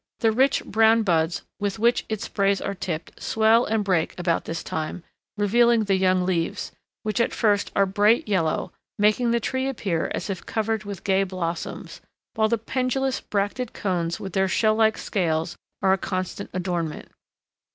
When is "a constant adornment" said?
15.93-17.11